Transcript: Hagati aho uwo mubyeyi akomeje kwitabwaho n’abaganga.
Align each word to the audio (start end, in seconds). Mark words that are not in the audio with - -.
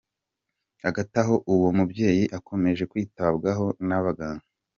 Hagati 0.83 1.13
aho 1.23 1.35
uwo 1.53 1.67
mubyeyi 1.77 2.23
akomeje 2.37 2.83
kwitabwaho 2.91 3.65
n’abaganga. 3.87 4.45